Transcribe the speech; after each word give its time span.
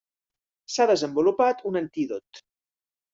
S'ha 0.75 0.87
desenvolupat 0.91 1.61
un 1.73 1.77
antídot. 1.83 2.41